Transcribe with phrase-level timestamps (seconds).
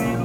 [0.00, 0.15] you.